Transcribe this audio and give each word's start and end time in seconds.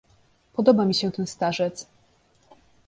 "podoba 0.53 0.85
mi 0.85 0.93
się 0.93 1.11
ten 1.11 1.27
starzec!..." 1.27 1.87